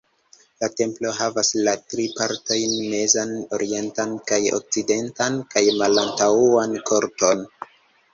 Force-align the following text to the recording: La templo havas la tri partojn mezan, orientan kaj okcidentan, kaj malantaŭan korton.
La 0.61 0.67
templo 0.77 1.09
havas 1.17 1.49
la 1.65 1.73
tri 1.91 2.05
partojn 2.19 2.73
mezan, 2.93 3.33
orientan 3.57 4.15
kaj 4.31 4.39
okcidentan, 4.61 5.37
kaj 5.53 5.63
malantaŭan 5.83 6.75
korton. 6.89 7.45